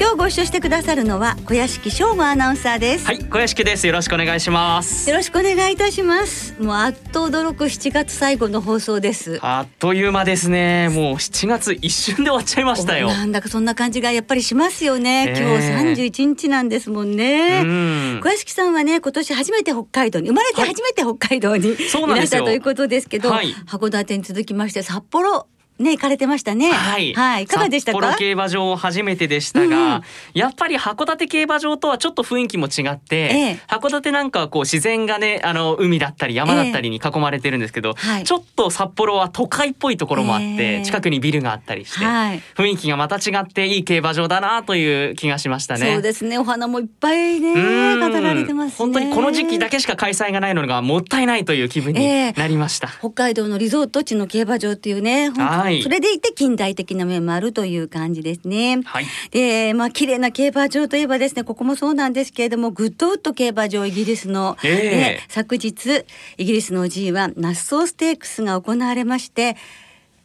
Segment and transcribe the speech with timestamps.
[0.00, 3.04] 今日ご一緒してくださるのは小屋敷翔吾アナウンサーです。
[3.04, 3.86] はい、小屋敷です。
[3.86, 5.10] よろしくお願いします。
[5.10, 6.58] よろしくお願いいたします。
[6.58, 9.38] もうあっと驚く7月最後の放送です。
[9.42, 10.88] あっという間ですね。
[10.88, 13.08] もう7月一瞬で終わっちゃいましたよ。
[13.08, 15.42] なんだかそんな感じがやっぱりしますよね、ええ。
[15.42, 18.20] 今日31日なんですもんね、うん。
[18.22, 22.40] 小屋敷さんはね今年初めて北海道に生まれて初めて北海道に、そういらっしゃなんですよ。
[22.40, 23.54] るということですけど、はい。
[23.66, 25.46] 函館に続きまして札幌
[25.80, 26.70] ね行かれてましたね。
[26.70, 30.02] はい、はい、いかがでした札幌か競馬場初めてでしたが、うんうん。
[30.34, 33.60] やっぱり函館競馬場とはちょっと雰囲気も違って、ええ。
[33.68, 38.24] 函館なんかはこう自然がねあの海だったり山だったりに囲まれてるんですけど、はい。
[38.24, 40.82] ちょっと札幌は都会っぽいところもあって、ええ。
[40.84, 42.42] 近くにビルがあったりして、はい。
[42.56, 45.92] 雰囲気がまた違っていい競馬場だなという気がしましたね。
[45.92, 46.38] そうですね。
[46.38, 48.00] お花もいっぱいねうん。
[48.00, 48.74] 飾られてますね。
[48.76, 52.32] 本当にこの時期だけしか開催がないのがもったいないという気分にええ。
[52.32, 52.88] なりました。
[52.88, 58.80] 北海道のリゾート地の競馬場っていうね、本当はいそれでいて近代的な面もあるという感じですね。
[58.84, 59.06] はい。
[59.30, 66.04] で、まあ綺麗な競馬場といえばですね、ここもそうなんですけれども、グッドウッド競馬場イギリスの、ええね昨日
[66.36, 69.56] イギリスの G1 ナッソーステークスが行われまして、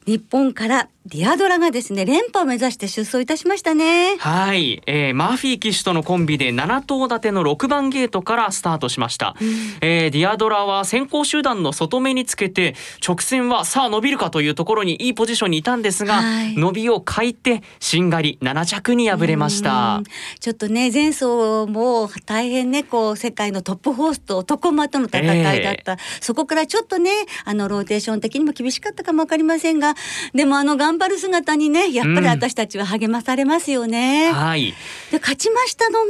[0.06, 4.18] 日本からディアドラがですね連覇を目指して出走いたしましたね。
[4.18, 9.36] はい、えー、マーフィー騎手とのコンビで7頭立ての6番ゲートからスタートしました、
[9.82, 16.58] えーディアドラは先行集団の外目につけて直線はさあ伸びるかというところにいいポジションにいたんですが、はい。
[16.58, 19.98] 伸びを欠いてしんがり7着に敗れました。
[19.98, 20.04] うん。
[20.40, 21.26] ちょっとね前走
[21.68, 25.22] も大変ねこう世界のトップホースと男馬との戦
[25.54, 27.12] いだった、そこからちょっとね
[27.44, 29.94] あのローテーション的にも厳しかったかもわかりませんが
[30.34, 34.32] でもあの頑張る姿にねやっぱり私たちは励まされますよね。
[34.32, 34.74] はい。
[35.12, 36.10] で勝ちましたのが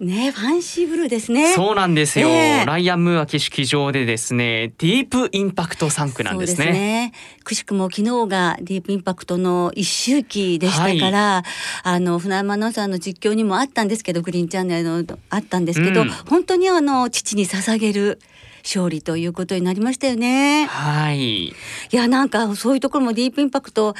[0.00, 1.52] ねファンシーブルーですね。
[1.54, 2.64] そうなんですよ、ええ。
[2.64, 7.12] ライアン・ムーア騎手騎乗でですねディープインパクト3区なんですそうねね。
[7.42, 11.42] くしくも昨日がディープインパクトの一周期でしたから、
[11.82, 16.10] あの船山アナウンサーの実況にもあったんですけどグリーンチャンネルのあったんですけど、うん。
[16.10, 18.20] 本当にあの父に捧げる
[18.68, 20.66] 勝利ということになりましたよね。
[20.66, 21.54] はいい
[21.90, 23.94] やなんかそういうところもディープインパクト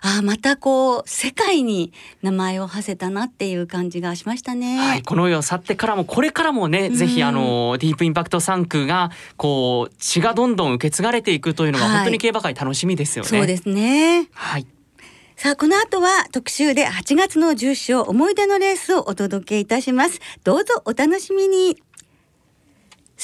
[0.00, 1.92] あまたこう世界に
[2.22, 4.78] 名前を馳せたなっていう感じがしましたね。
[4.78, 13.28] はい、この世を去ってからもこれからもね、うんぜひあのディープインパクト3区がこう血がどんどん受け継がれていくというのがはい本当に競馬界楽しみですよね。
[13.28, 14.28] そうですね。
[14.32, 14.66] はい。
[15.36, 20.20] さあ、この後は特集で8月の重賞思い出のレースをお届けいたします。
[20.44, 21.76] どうぞお楽しみに。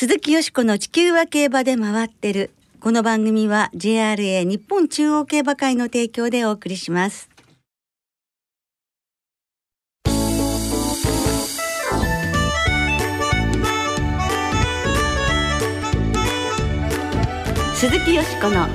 [0.00, 2.52] 鈴木よしこの地球は競馬で回ってる。
[2.80, 7.28] この番組は JRA 日本中央競馬会の提供でお送りします。
[17.74, 18.68] 鈴木よしこの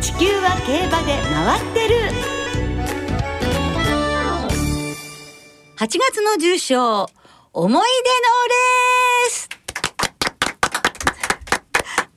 [0.00, 1.94] 地球は競馬で回ってる
[5.76, 7.06] 8月の重賞
[7.52, 9.53] 思い出のレース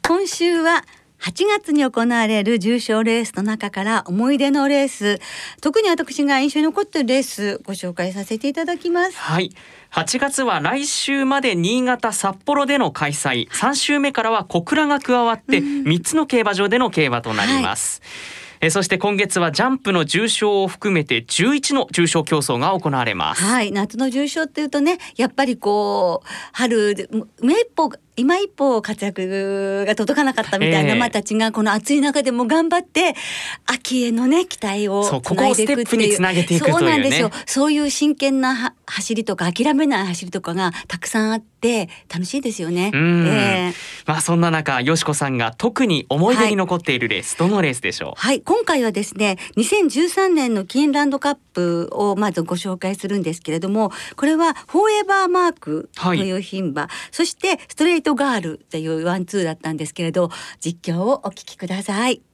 [0.08, 0.86] 今週は
[1.20, 5.20] 8月に行われる重賞レースの中から思い出のレース。
[5.60, 9.18] 特に私が印象に残っているレースご紹介させていただきます。
[9.18, 9.52] はい。
[9.92, 13.50] 8月は来週まで新潟札幌での開催。
[13.50, 18.02] 3週目からは小倉が加わって3つの競馬場での競馬となります、
[18.62, 27.10] えそして今月はジャンプの重賞を含めて11の重賞競争が行われます、はい夏の重賞っていうとねやっぱりこう春で
[27.42, 30.96] 目一歩今一歩活躍が届かなかったみたいなええ。
[30.96, 33.16] 馬たちがこの暑い中でも頑張って
[33.68, 37.30] 秋へのね期待をつないでいくっていうそうなんですよ。
[37.46, 42.92] そういう真剣なは走りとか諦めない走りとかがたくさんあって楽しいですよね。
[42.94, 43.28] うん。
[43.28, 43.74] ええ。
[44.08, 48.20] まあそんな中よしこさんが特に思い出に残っているレース、どのレースでしょう？
[48.20, 62.27] はい、今回はですね、2013年のキーンランドカップをまずご紹介するんですけれども、これはフォーエバーマークという牝馬、そしてストレートガールというワンツーだったんですけれど、実況をお聞きください。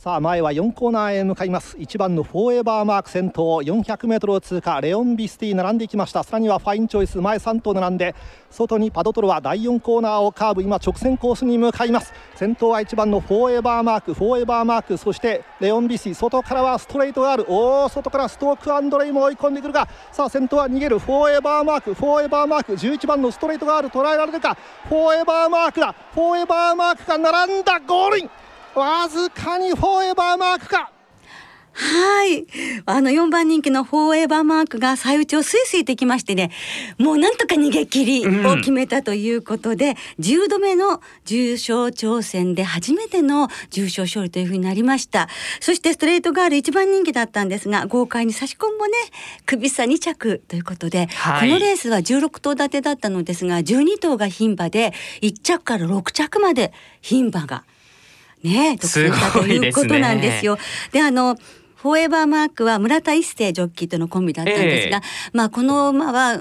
[0.00, 1.76] さあ前は4コーナーへ向かいます。
[1.76, 4.80] 1番のフォーエバーマーク先頭 400m を通過。
[4.80, 6.22] レオンビスティ並んでいきました。
[6.22, 7.18] さらにはファインチョイス。
[7.18, 8.14] 前3頭並んで
[8.48, 10.62] 外にパドトロワ第4コーナーをカーブ。
[10.62, 12.14] 今直線コースに向かいます。
[12.34, 14.14] 先頭は1番のフォーエバーマーク。
[14.14, 14.96] フォーエバーマーク。
[14.96, 17.44] そしてレオンビスティ外からはストレートガール。
[17.46, 21.92] おお外からストークアンドレイも追い込んでくるがさあ先頭は逃げるフォーエバーマーク。
[21.92, 22.72] フォーエバーマーク。
[22.72, 23.88] 11番のストレートガール。
[23.90, 24.56] 捉えられるか。
[24.88, 25.94] フォーエバーマークだ。
[26.14, 27.78] フォーエバーマークが並んだ。
[27.80, 28.30] ゴールイン。
[28.74, 30.92] わずかにフォーエバーマークか
[31.72, 32.46] はい。
[32.84, 36.50] あの4番人気のフォーエバーマークが最内をスイスイてきましてね、
[36.98, 45.28] もうなんとか逃げ切りを決めたということで、うん、10度目の重賞挑戦で初めての重賞勝利というふうになりました。
[45.60, 48.92] そしてストレートガール1番人気だったんですが、豪快に差し込んもね、
[49.46, 54.92] 首差2着ということで、はい、このレースは16頭立てだったのですが、12頭が牝馬で、
[55.22, 57.64] 1着から6着まで牝馬が
[58.42, 60.58] ね、独占したということなんですよ。
[60.92, 61.36] で、ね、あの
[61.82, 66.38] フォーエバーマークは村田一世ジョッキーとのコンビだったんですが、えー、まあこの馬は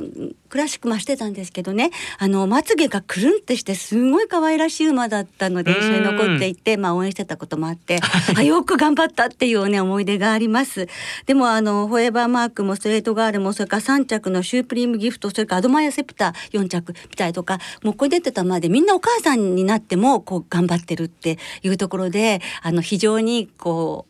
[0.50, 1.92] クラシックもしてたんですけどね。
[2.18, 8.00] あのまつげがくるんってしてすごい可愛らしい馬だったので一緒に残っていて、まあ、応援してたこともあって
[8.36, 10.90] あよく頑張ったっていうね思い出があります。
[11.26, 24.09] でもあのフォーエバーマークもストレートガールもそれから3着のシュープリームギフトそれからアドマイアセプター4着みたいとかもうこれ出てたまでみんなお母さんになってもこう頑張ってるっていうところであの非常にこう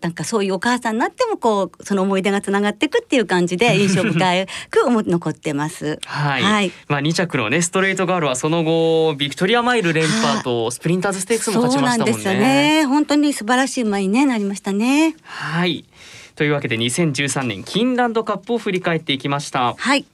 [0.00, 5.98] なんかそういうお母さんになってもこうその思い出がつながっていくっていう感じで印象深く残ってます。
[6.06, 12.12] はい、はい、まあ2着のねストレートガールはその後ビクトリアマイル連覇とスプリンターズステークスも勝ちましたもんね。
[12.12, 12.84] そうなんですよね。
[12.86, 15.16] 本当に素晴らしい馬に、ね、なりましたね。
[15.24, 15.84] はい。
[16.36, 19.74] というわけで2013年キンランドカップを振り返っていきました。
[19.76, 20.04] はい。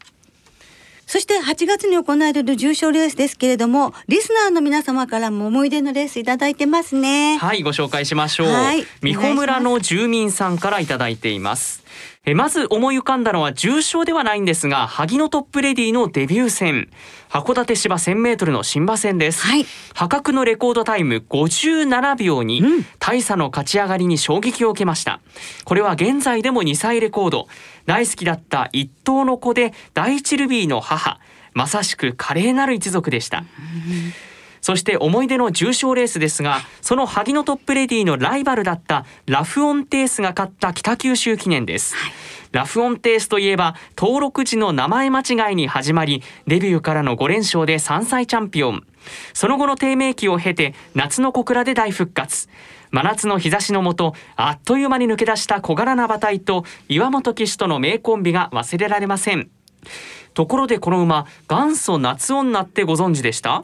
[1.07, 7.37] そして8月に行われる重賞レースですけれども、リスナーの皆様からも思い出のレースいただいてますね。
[7.39, 8.49] はい、ご紹介しましょう。
[8.49, 11.83] はい、美穂村の住民さんからいただいています。
[12.27, 16.89] えまず思い浮かんだのは重賞ではないんですが萩のトップレディのデビュー戦。
[17.29, 25.21] 函館芝 1000m の新馬戦です、はい、破格のレコードタイム57秒に、うん、大差の勝ち上がりに衝撃を受けました。
[25.65, 27.49] これは現在でも2歳レコード。
[27.87, 31.19] 大好きだった一頭の子で第一ルビーの母。
[31.53, 33.45] まさしく華麗なる一族でした、うん
[34.65, 42.13] そして思い出の重賞レースですがその萩のトップレディのライバルだったラフオンテースが勝った北九州記念です、はい、
[42.53, 48.87] ラフオンテースといえば登録時の名前間違いに始まりデビューからの5連勝で3歳チャンピオン。
[49.35, 52.49] その後の低迷期を経て夏の小倉で大復活。
[52.91, 59.51] 真夏の日差しのもとあっという間に抜け出した小柄な馬体と岩本騎手との名コンビが忘れられません。
[60.33, 63.63] ところでこの馬元祖夏女ってご存知でした？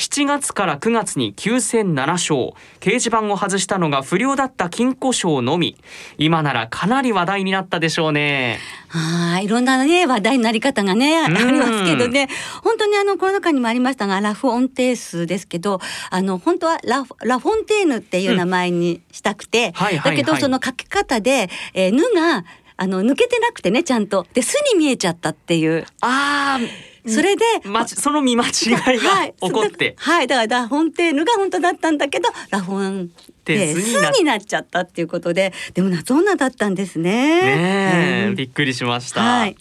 [0.00, 2.54] 7月から9月に9戦7勝。
[2.80, 5.76] 掲示板を外したのが不良だった金庫賞のみ。
[6.16, 8.58] 今ならかなり話題になったでしょうね。
[8.88, 12.30] はいいろんなね話題になり方がねありますけどね。
[12.64, 22.46] 本当にあのこの中にもありましたがラフオンテースですけどあの本当はララフォンテーヌっていう名前にしたくて、だけどその書き方で「えー、ぬ」が
[22.78, 24.26] あの抜けてなくてねちゃんと。
[24.32, 25.84] で「す」に見えちゃったっていう。
[26.00, 28.50] ああそれで、ま、その見間違い
[28.98, 33.10] が起こって、はい、はい、だからラフォンテーヌが本当だったんだけどラフォン
[33.44, 37.10] テースになっちゃったっていうことででも夏女だったんですね。
[37.10, 39.22] ね、うん、びっくりしました。
[39.22, 39.56] はい、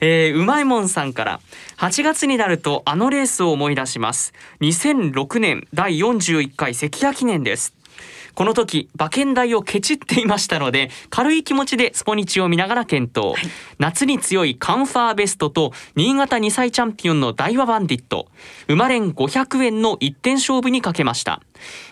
[0.00, 1.40] えー、うまいもんさんから
[1.78, 4.32] 8月になるとあのレースを思い出します。
[4.60, 7.74] 2006年第41回関谷記念です。
[8.34, 18.28] この時馬券代をケチっていましたので軽い気持ちでスポニチを見ながら検討、はい、夏に強いカンファーベストと新潟2歳チャンピオンのダイワバンディット。
[18.66, 21.40] 生まれん500円の一点勝負にかけました。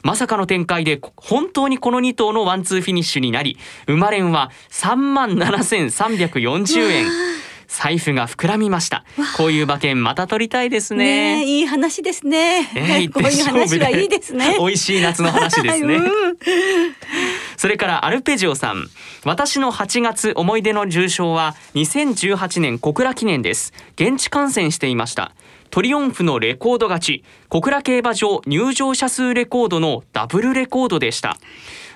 [0.02, 3.56] まさかの展開で本当にこの2頭のワンツーフィニッシュになり
[3.86, 7.06] 生まれんは3万7340円
[7.70, 9.04] 財布が膨らみました。
[9.36, 14.56] こういう馬券また取りたいですね、ね、いい話ですね、えー、こういう話はいいですね。
[14.58, 16.36] 美味しい夏の話ですね、 うん、
[17.56, 18.90] それからアルペジオさん。
[19.24, 23.72] 私の8月思い出の重賞は2018年小倉記念です。
[23.94, 25.32] 現地観戦していました。
[25.70, 27.24] トリオンフのレコード勝ち。
[27.48, 31.36] 小倉競馬場入場者数レコードのダブルレコードでした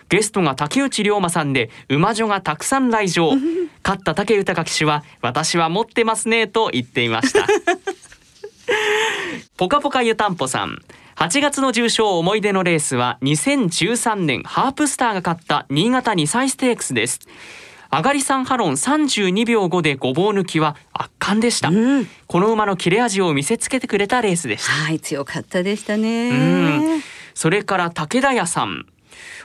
[0.08, 3.32] ゲストが竹内涼真さんで馬女がたくさん来場。
[3.84, 7.46] 勝った武豊騎手は私は持ってますねと言っていました。
[9.58, 10.78] ポカポカ湯たんぽさん。
[11.16, 17.20] 8月の重賞思い出のレースは2013年ハープスターが勝った新潟2歳ステークスです。
[17.94, 27.00] 上がり3ハロン32秒5でごぼう抜きは圧巻でした、うん、この馬の切れ味を見せつけてくれたレースでしたはい強かったでしたね
[27.34, 28.86] それから武田屋さん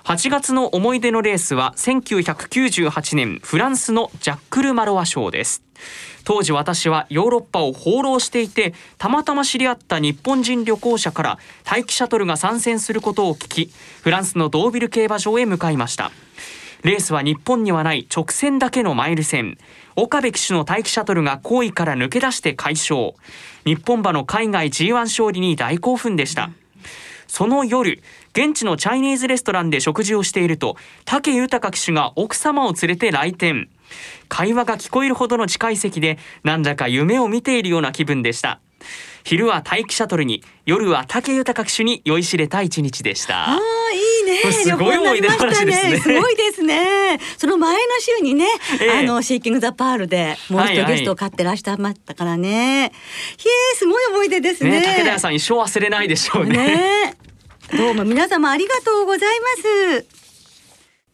[0.04, 5.64] 8月の思い出のレースは1998年フランスのジャックル・マロワ賞です。
[6.24, 16.12] 当時私はヨーロッパを放浪していてたまたま知り合った日本人旅行者から待機シャトルが参戦することを聞きフランスのドービル競馬場へ向かいました。
[16.84, 19.58] レースは日本にはない直線だけのマイル戦。
[19.98, 23.14] 岡部騎手の待機シャトルが後位から抜け出して快勝。
[23.66, 26.52] 日本馬の海外 G1 勝利に大興奮でした。
[27.30, 28.02] その夜
[28.34, 33.70] 現地のチャイニーズレストランで食事をしていると武豊騎手が奥様を連れて来店。
[34.28, 38.60] 会話が聞こえるほどの近い席でなんだか夢を見ているような気分でした。
[39.24, 43.50] 昼は待機シャトルに夜は武豊騎手に酔いしれた一日でした。
[43.50, 43.58] ああ
[43.92, 44.52] いいね。
[44.52, 45.98] すごい思い出話ですね。
[46.00, 47.20] すごいですね。
[47.38, 48.46] その前の週にね、
[48.82, 48.92] ええ。
[49.00, 50.78] あのシーキングザパールでもう一はい。
[50.78, 52.92] はい度ゲストを買ってらっしゃいましたからね、へえ
[53.76, 54.82] すごい思い出ですね。
[54.82, 56.58] ね武田さん一生忘れないでしょうね。
[56.58, 57.18] ね。
[57.78, 60.19] どうも皆様ありがとうございます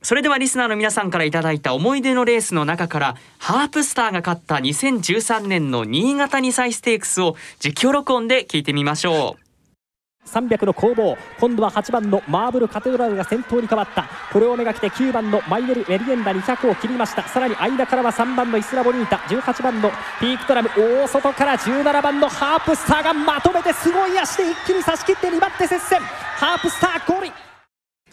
[0.06, 10.30] それではリスナーの皆さんからいただいた思い出のレースの中からハープスターが勝った2013年の新潟2歳ステークスを実況録音で聞いてみましょう。
[10.30, 14.08] 300の攻防今度は8番のマーブルカテドラルが先頭に変わった。
[14.32, 17.28] これをめがけて9番のマイネル・メリエンダ200を切りました。
[17.28, 26.00] さらに間からは3番のイスラボニータ18番のピークトラム大外から17番のハープスターがまとめてすごい足で一気に差し切って2番手接戦。
[26.00, 27.45] ハープスター5位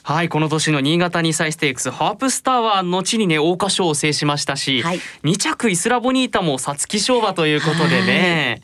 [0.04, 4.98] はいこの年の新潟2歳ステークスハープスターは後にね桜花賞を制しましたし、はい。
[5.22, 8.62] 2着イスラボニータも皐月賞馬ということでね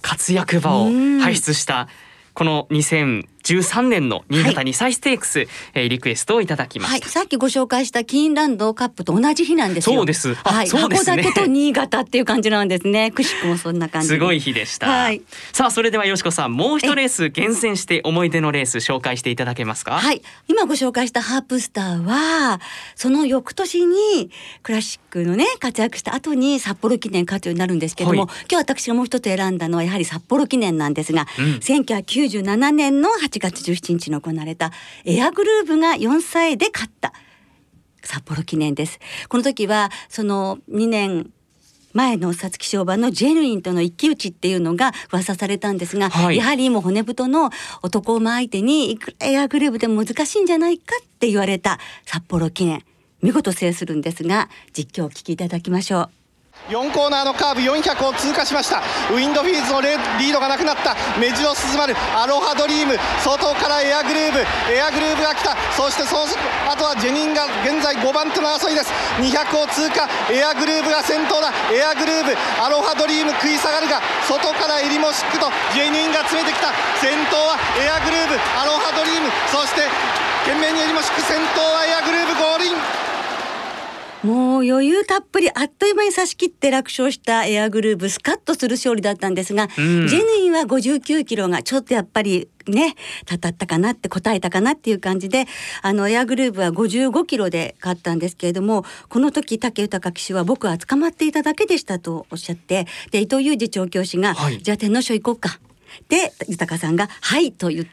[0.00, 1.20] 活躍馬をうん。
[1.20, 1.88] 輩出した
[2.32, 2.66] この
[3.48, 7.08] 2013年の新潟2歳ステークス、えーリクエストをいただきまはい、した。
[7.08, 9.96] さっきご紹介したキーンランドカップと同じ日なんですよ。
[9.96, 10.36] そうです。
[10.44, 10.72] あはい、ね。
[10.72, 13.10] 函館と新潟っていう感じなんですね。
[13.14, 14.08] くしくもそんな感じ。
[14.08, 15.22] すごい日でした、はい。
[15.52, 19.92] さあそれではよしこさんもう一レース厳選して思い出のレース紹介していただけますか？
[19.92, 22.60] はい、今ご紹介したハープスターは
[22.96, 24.30] その翌年に
[24.62, 28.46] クラシックのね活躍した後に札幌記念勝つようになるんですけども、はい。
[28.50, 31.44] 今日私がもう一つ選んだのはやはり札幌記念なんですが、うん。
[31.56, 34.72] 1997年の8月17日に行われた
[35.04, 37.12] エアグルーヴが4歳で勝った
[38.02, 38.98] 札幌記念です。
[39.28, 41.30] この時はその2年
[41.92, 47.50] 前の皐月賞馬のジェヌインとの一騎打ちっていうのが噂されたんですが、はいやはりもう骨太の
[47.82, 52.84] 男馬相手にいくらエアグルーヴでも難しいんじゃないかって言われた札幌記念
[53.22, 56.17] 見事制するんですが実況をお聞きいただきましょう。
[56.68, 58.84] 4コーナーのカーブ400を通過しました。
[59.10, 60.94] ウィンドフィーズのリードがなくなった。
[61.18, 62.92] メジロスズマルアロハドリーム
[63.24, 65.56] 外からエアグルーブエアグルーブが来た。
[65.72, 66.28] そしてその
[66.68, 68.92] あとはジェニンが現在5番手の争いです。
[69.16, 71.48] 200を通過エアグルーブが先頭だ。
[71.72, 76.68] エアグルーブアロハドリーム食い下がるが外からエリモシックとジェニンが詰めてきた。
[77.00, 79.32] 先頭はエアグルーブアロハドリーム。
[79.48, 79.88] そして
[80.44, 83.07] 懸命にエリモシック先頭はエアグルーブゴールイン。
[84.24, 92.94] もう余裕たっぷりあっという間に差し切って楽勝したエアグルーヴスカッとする勝利だったんですが、うんジェヌインは59キロがちょっとやっぱりね
[93.26, 95.46] たたったかなって答えたかなっていう感じで
[95.82, 105.60] あのエアグルーヴは55キロで勝ったんですけれどもこの時武豊騎手は僕は捕まっていただけでしたとおっしゃってで伊藤裕二調教師が、はいじゃあ天皇賞行こうか。
[106.08, 107.90] で豊さんが「はい」と言って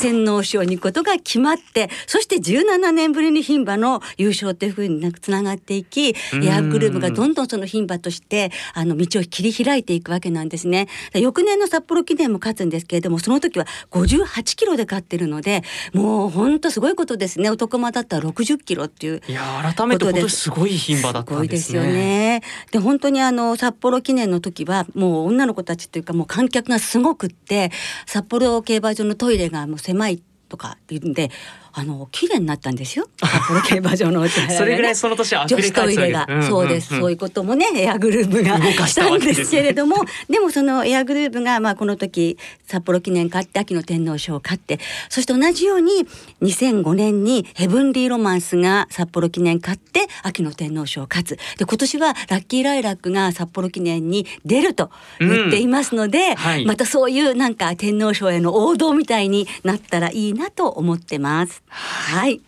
[0.00, 10.88] 天皇賞に行くことが決まってそして17年ぶりに牝馬の優勝というふうにつながっていきうんエアグルーヴがどんどんその牝馬としてあの道を切り開いていくわけなんですね。
[11.12, 15.62] で翌年の札幌記念も勝つんですけれどもその時は58キロで勝ってるので
[15.92, 22.16] もう本当すごいことですね男馬だったら60キロっていういやー改めてすごい牝馬だったすごいですよんですね。
[22.36, 22.42] ね。
[22.70, 27.70] で本当にあの札幌記念の時はもう女の子たちというかもう観客がすごくって
[28.06, 31.30] 札幌競馬場のトイレがもう狭いとかっていうんで
[31.78, 33.06] あの綺麗になったんですよ。
[33.20, 34.56] 札幌競馬場のお手洗いがね。
[34.58, 36.48] それぐらいその年は溢女子トイレが、けです。
[36.48, 38.42] そうです、そういうこともねエアグルーヴ
[38.78, 39.96] がしたたんですけれども。
[40.30, 44.80] でもそのエアグルーヴがまあこの時札幌記念勝って秋の天皇賞を勝って
[45.10, 46.06] そして同じように
[46.40, 51.38] 2005年にヘブンリーロマンスが札幌記念勝って秋の天皇賞を勝つ。
[51.58, 54.90] で今年はラッキーライラックが札幌記念に出ると
[55.20, 56.64] 言っていますので、はい。
[56.64, 61.65] またそういうなんか天皇賞への王道みたいになったらいいなと思ってます。
[61.76, 62.40] はい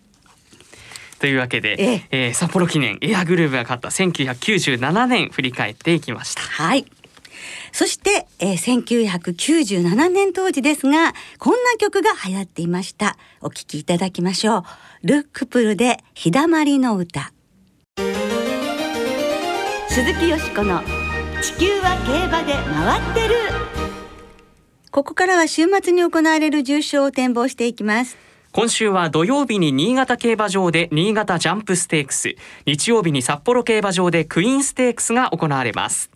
[1.18, 6.42] というわけで、えええー札幌記念エアグルーヴが勝った1997年振り返っていきました。
[6.42, 6.86] はい。
[7.72, 13.16] そして、えー、1997年当時ですが、こんな曲が流行っていました。
[13.40, 14.64] お聴きいただきましょう。
[15.02, 17.32] ルックプルで日だまりの歌。
[19.88, 20.80] 鈴木よしこの
[21.42, 23.34] 地球は競馬で回ってる。
[24.90, 28.27] ここからは週末に行われる重賞を展望していきます。
[28.50, 36.10] 今週は土曜日に新潟競馬場で新潟ジャンプステークス日曜日に札幌競馬場でクイーンステークスが行われます。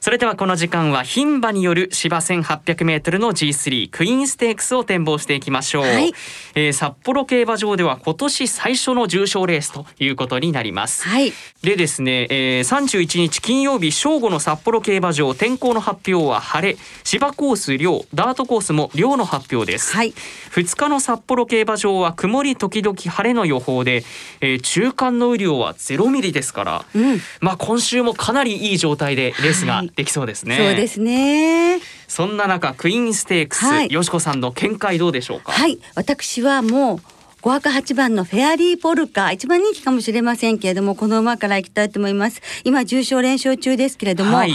[0.00, 6.12] それではこの時間は牝馬による芝 1800m の G3 クイーンステークスを展望していきましょう、はい。
[6.54, 11.08] えー札幌競馬場では今年最初の重賞レースということになります。
[11.08, 11.32] はい。
[11.62, 16.78] でですね、えー、31日金曜日正午の札幌競馬場天候の発表は晴れ。
[17.04, 20.14] 芝コース涼ダートコースも涼の発表です、はい。
[20.52, 24.04] 2日の札幌競馬場は曇り時々晴れの予報で、
[24.40, 27.20] えー中間の雨量は0ミリですから、うん。
[27.40, 31.80] まあ今週もかなりいい状態でレースがはいできそうですね、そうですね。
[32.06, 33.92] そんな中クイーンステークス、はい。
[33.92, 35.52] よしこさんの見解どうでしょうか？
[35.52, 35.78] はい。
[35.94, 37.00] 私はもう
[37.42, 42.40] 5枠8番のフェアリーポルカ一番人気かもしれませんけれどもこの馬からいきたいと思います。
[42.64, 44.52] 今重賞連勝中ですけれども、はい。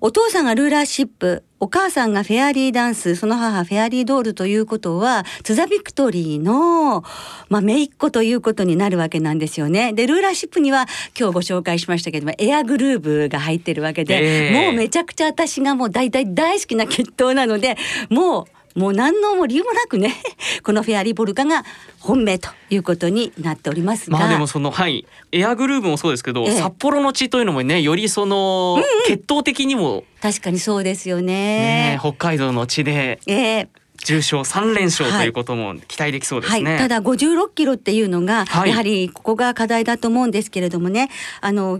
[0.00, 7.02] お父さんがルーラーシップお母さんがフェアリーダンスその母フェアリードールということはツザビクトリーの、
[7.48, 9.94] まあ、姪っ子ということになるわけなんですよね。
[9.94, 10.86] でルーラーシップには
[11.18, 17.78] 今日ご紹介しましたけどもエアグルーブが入ってるわけで、ええもうめちゃくちゃ私がもう大体大好きな血統なので
[18.10, 18.44] もう
[18.74, 20.14] もう何のも理由もなくね
[20.62, 21.64] このフェアリーボルカが
[22.00, 24.18] 本命ということになっておりますが。
[24.18, 25.06] まあでもそのはい。
[25.32, 26.52] エアグルーヴもそうですけど、ええ。
[26.52, 30.04] 札幌の地というのもねよりその、血統的にも。
[30.20, 31.94] 確かにそうですよね。
[31.94, 31.98] ね。
[32.00, 33.68] 北海道の地でええ。
[34.04, 35.20] 重賞3連勝はい。
[35.20, 36.70] ということも期待できそうですね。
[36.72, 38.70] はい、ただ56キロっていうのが、はい。
[38.70, 41.10] やはりここが課題だと思うんですけれどもね。
[41.40, 41.78] あの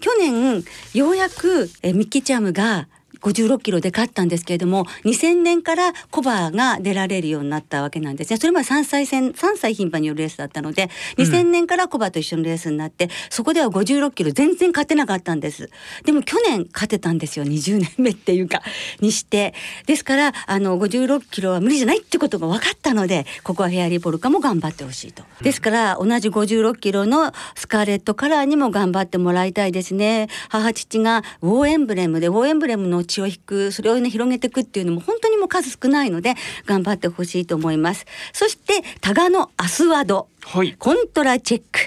[0.00, 0.62] 去年
[0.92, 2.86] ようやくえミッキーチャームが
[3.26, 8.36] 56キロで勝ったんですけれども2000年からコバが出られるようになったわけなんですね。
[8.36, 15.70] それまで3歳戦3歳牝馬によるレースだったので2000年からコバと一緒のレースになってそこでは56キロ全然勝てなかったんです。
[16.04, 18.62] でも去年勝てたんですよ20年目っていうか
[19.00, 19.54] にして。
[19.86, 25.24] ですからあの56キロは無理じゃないってことが分かったのでここはフェアリーポルカも頑張ってほしいと。
[25.42, 30.28] ですから同じ56キロのスカーレットカラーにも頑張ってもらいたいですね。
[30.48, 36.34] 母父がウォーエンブレムでウォーエンブレムの血を引くそれをね広げていくっていうのも本当にもう数少ないので
[36.66, 38.06] 頑張ってほしいと思います。
[38.32, 40.28] そしてタガノアスワド。
[40.44, 40.74] はい。
[40.74, 41.80] コントラチェック。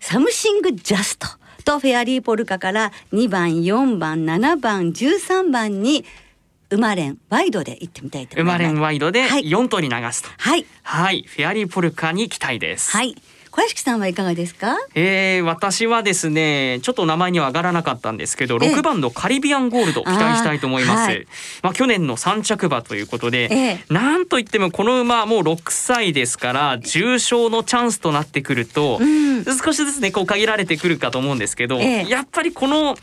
[0.00, 1.26] サムシングジャスト。
[1.64, 6.04] とフェアリーポルカから2番4番7番13番に
[6.68, 8.58] ウマレンワイドで行ってみたいと思います。
[8.58, 9.44] 生まれんワイドではい。
[9.44, 10.28] 4頭に流すと。
[10.36, 10.66] はい。
[10.82, 12.90] はい、フェアリーポルカに期待です。
[12.90, 13.14] はい
[13.54, 14.76] 小屋敷さんはいかがですか？
[14.96, 18.74] えー、私はですねちょっと名前には上がらなかったんですけどええ。
[18.74, 21.26] 6番のカリビアンゴールド期待したいと思います、はい。
[21.62, 23.56] まあ去年の3着馬ということで、え
[23.88, 23.94] え。
[23.94, 29.44] なんといってもこの馬もう6歳ですから重賞のチャンスとなってくると、うん。
[29.44, 32.08] 少しずつねこう限られてくるかと思うんですけど、ええ。
[32.08, 32.96] やっぱりこの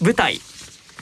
[0.00, 0.40] 舞台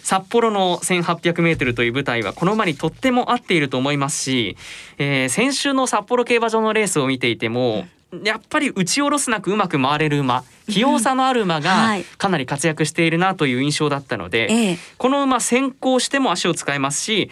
[0.03, 4.57] 札幌の 1800m という舞台はこの馬にとっても合っていると思いますし、
[4.99, 7.87] えー先週の札幌競馬場のレースを見ていても
[8.25, 10.43] やっぱり打ち下ろすなくうまく回れる馬。
[10.71, 12.05] 器用さのある馬がはい。
[12.05, 14.79] かなり活躍しているなという印象だったので、ええ。
[14.97, 17.31] この馬先行しても足を使えますし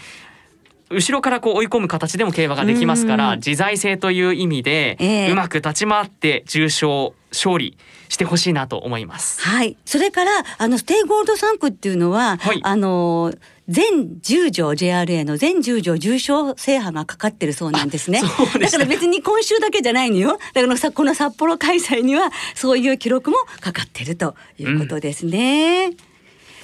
[0.91, 3.37] 後ろからこう追い込む形でも競馬ができますからうん。
[3.39, 5.33] 自在性という意味で、ええ。
[5.33, 7.77] うまく立ち回って重賞勝利
[8.09, 9.41] してほしいなと思います。
[9.41, 9.77] はい。
[9.85, 12.61] それからあのステイゴールド産駒っていうのは、はい。
[12.63, 13.33] あの
[13.69, 18.23] 全10条 JRA の全10場重賞制覇がかかってるそうなんですね。
[18.61, 20.39] だから別に今週だけじゃないのよ。
[20.55, 25.93] だからさこの札幌開催にはそういう記録もかかってるということですね。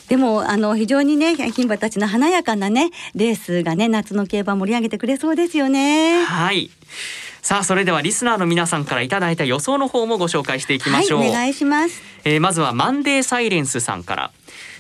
[0.09, 6.23] でもあの非常にね牝馬たちの華やかなねレースがね夏の競馬盛り上げてくれそうですよね。
[6.23, 6.71] はい。
[7.41, 11.19] さあそれではリスナーの皆さんからいただいた予想の方もご紹介していきましょう。
[11.21, 12.01] はいお願いします。
[12.25, 14.31] えーまずはマンデーサイレンスさんから。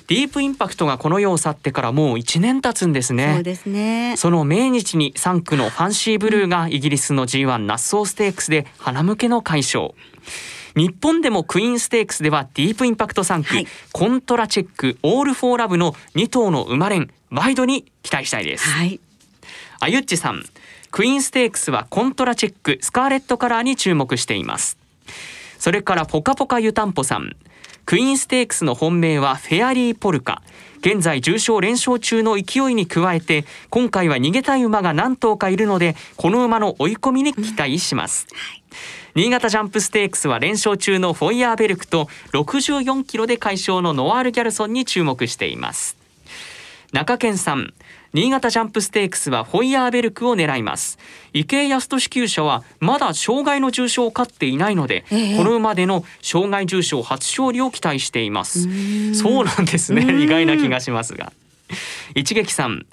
[0.08, 3.34] ディープインパクトがこの世を去ってからもう1年経つんですね。
[3.34, 4.14] そうですね。
[4.16, 9.90] その命日に3区のファンシーブルーがイギリスの G1 ナッソーステークスで花向けの快勝。
[10.74, 18.68] 日本でもクイーンステークスではディープインパクト3区、はいコントラチェックオールフォーラブの2頭の馬連ワイドに期待したいです。
[18.68, 19.00] はい。
[19.80, 20.44] あゆっちさん
[20.92, 24.78] クイーンステークスはコントラチェックスカーレットカラーに注目しています
[25.58, 27.34] それからポカポカ湯たんぽさん
[27.84, 30.42] クイーンステークスの本命はフェアリーポルカ。
[30.78, 38.26] 現在重賞連勝中の勢いに加えて今回は逃げたい馬が何頭かいるのでこの馬の追い込みに期待します、
[39.14, 45.96] 新潟ジャンプステークスは連勝中のフォイヤーベルクと64キロで快勝のノワールギャルソンに注目しています。
[46.92, 47.72] 中堅さん
[48.14, 50.98] 新潟ジャンプステークスはフォイヤーベルクを狙います。
[51.33, 55.37] 池江康俊厩舎はまだ障害の重賞を勝っていないので、ええ。
[55.38, 59.14] この馬での障害重賞初勝利を期待しています。
[59.14, 60.22] そうなんですね。
[60.22, 61.33] 意外な気がしますが。
[62.14, 62.85] 一撃さん。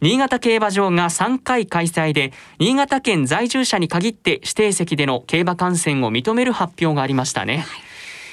[0.00, 7.66] 新潟競馬場が3回開催で新潟県在住者に限って指定席での競馬観戦を認める発表がありましたね、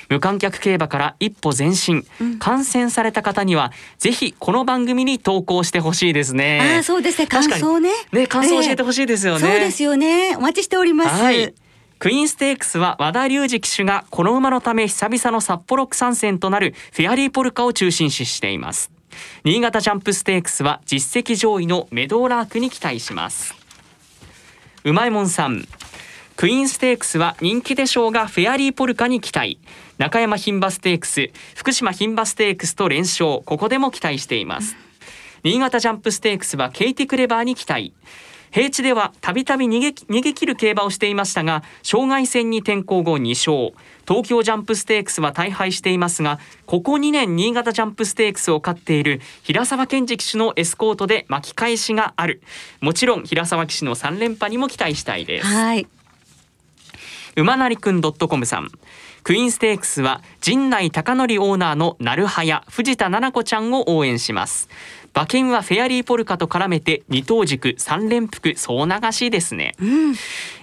[0.09, 2.05] 無観客競馬から一歩前進、
[2.39, 6.75] 観戦された方にはぜひこの番組に投稿してほしいですね。
[6.75, 7.27] ああそうですね。
[7.27, 7.91] 感想ね。
[8.11, 10.35] ね感想教えてほしいですよね、そうですよね。
[10.37, 11.53] お待ちしております、はい。
[11.97, 18.91] クイーンステークスは和田隆二騎手がこの馬のため久々の札幌区参戦となるフェアリーポルカを中心視しています。
[19.43, 23.55] 新潟ジャンプステークスは実績上位のメドーラークに期待します。
[24.83, 25.65] うまいもんさん。
[26.35, 29.57] クイーンステークスは人気でしょうがフェアリーポルカに期待。
[29.97, 34.75] 中山牝馬ステークス、福島牝馬ステークスと連勝、ここでも期待しています。
[35.43, 37.93] 新潟ジャンプステークスはケイティクレバーに期待。
[38.51, 43.75] 平地ではたびたび逃げ逃げ切る競馬をしていましたが障害戦に転向後2勝
[44.07, 52.41] 東京ジャンプステークスは大敗していますがここ2年新潟ジャンプステークスを勝っている平沢健二騎手のエスコートで巻き返しがある
[52.79, 55.85] もちろん平沢騎手の3連覇にも期待したいですはい
[57.35, 58.69] 馬なりくん .com さん。
[59.23, 64.69] クイーンステークスは陣内貴則オーナーのなるはや藤田七子ちゃんを応援します。
[65.15, 69.73] 馬券はフェアリーポルカと絡めて二等軸三連複総流しですね、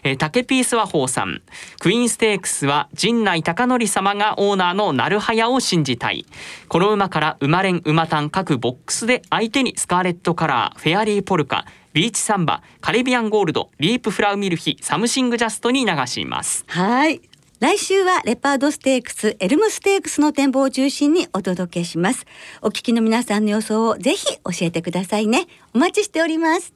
[0.03, 1.43] えー、竹ピースはホーさん。
[1.81, 6.27] クイーンステークスは陣内孝則様がオーナーのナルハヤを信じたい。
[6.69, 17.21] この馬から馬連馬単各ボックスで相手にスカーレットカラーフェアリーポルカビーチサンバカリビアンゴールドリープフラウミルヒサムシングジャストに流しますはい
[17.63, 22.27] 来週はレパードステークス、エルムステークスの展望を中心にお届けします。
[22.61, 25.47] お聞きの皆さんの予想をぜひ教えてくださいね。
[25.73, 26.75] お待ちしております。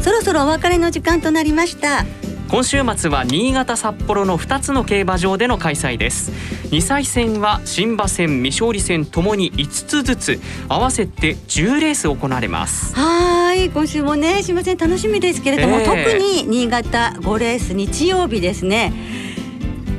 [0.00, 2.04] そろそろお別れの時間となりました。
[2.52, 6.30] 今週末は新潟札幌の2つの競馬場での開催です。
[6.70, 12.94] 2歳戦は新馬戦未勝利戦ともに5つずつ合わせて10レース行われます。
[12.94, 16.04] はい、今週もね、すみません、楽しみですけれども、ええ。
[16.04, 18.92] 特に新潟5レース日曜日ですね。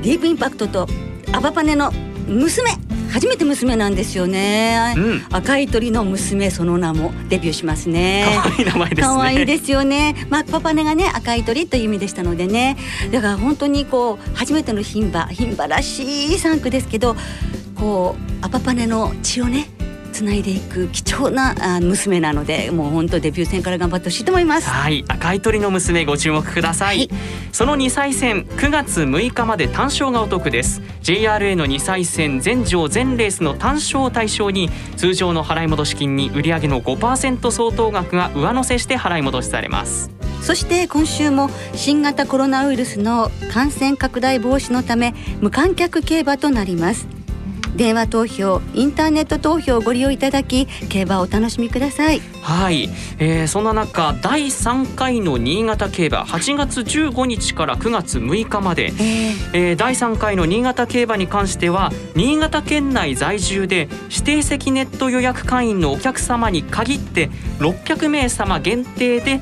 [0.04, 0.88] ディープインパクトと
[1.32, 1.92] アバパネの
[2.28, 2.70] 娘、
[3.14, 4.96] 初めて娘なんですよね。
[4.98, 8.26] うん赤い鳥の娘、その名もデビューしますね。
[8.44, 10.16] 可愛い名前ですね可愛いですよね。
[10.30, 12.76] まあパパネがね赤い鳥という意味でしたのでね。
[13.12, 17.16] だから本当にこう初めての牝馬牝馬らしい3区ですけど、
[17.76, 19.70] こうアパパネの血をね
[20.14, 24.70] つないでいく貴重なあ娘なので、もう本当デビュー戦から頑張ってほしいと思います。
[24.70, 25.04] はい。
[25.08, 27.10] 赤い鳥の娘ご注目ください、はい。
[27.52, 30.82] その2歳戦9月6日まで単勝がお得です。
[31.02, 40.12] JRA の2歳戦全場全レースの単勝を対象に通常の払い戻し金に売上の5%相当額が上乗せして払い戻しされます。
[40.44, 47.08] そして今週も新型コロナウイルスの感染拡大防止のため無観客競馬となります
[47.76, 52.22] 電話投票インターネット投票をご利用いただき競馬をお楽しみください。
[52.42, 58.94] はい、えー、そんな中第3回の新潟競馬8月15日から9月6日まで、えー。
[59.54, 69.42] えー第3回の新潟競馬に関しては新潟県内在住で指定席ネット予約会員のお客様に限って600名様限定で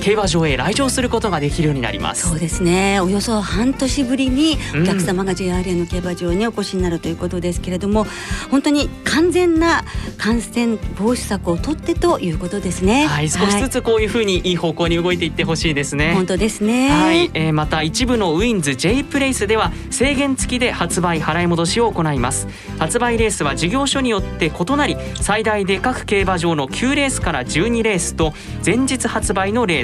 [0.00, 2.28] 競馬場へ来場することができるようになります。
[2.28, 3.00] そうですね。
[3.00, 8.06] およそ半年ぶりにお客様が JRA の競馬場にお越しになるということですけれども
[8.50, 9.84] 本当に完全な
[10.18, 13.06] 感染防止策を取ってということですね。
[13.06, 16.88] はい少しずつこういうふうにいい方向に動いていってほしいですね、本当ですね。
[16.90, 22.48] はい、えーまた一部のウィンズ J プレイスでは制限付きで発売払い戻しを行います。
[22.78, 29.83] 発売レースは事業所によって異なり最大で各競馬場の9レースから12レースと前日発売のレー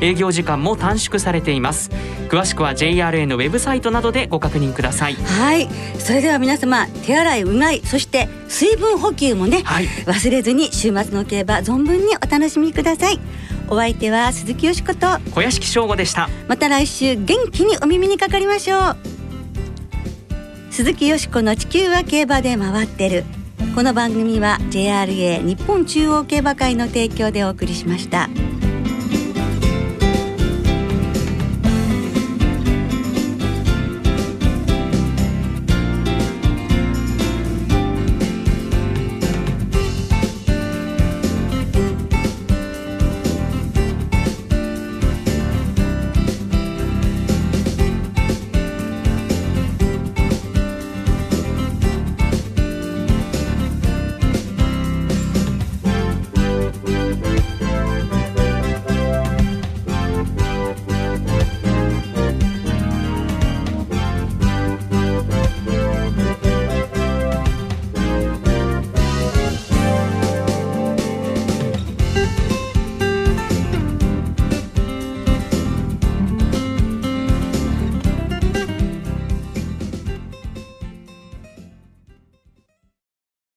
[0.00, 1.90] 営業時間も短縮されています。
[2.28, 5.14] 詳しくは JRA のウェブサイトなどでご確認ください。
[5.14, 5.68] はい。
[5.98, 9.86] それでは皆様手洗いうがいそして水分補給もね、はい。
[10.06, 13.18] 忘れずに週末の競馬存分にお楽しみください。
[13.68, 16.28] お相手は鈴木よしこと小屋敷翔吾でした。
[16.48, 18.96] また来週元気にお耳にかかりましょう。
[20.70, 23.24] 鈴木よしこの地球は競馬で回ってる。
[23.74, 28.28] この番組は JRA 日本中央競馬会の提供でお送りしました。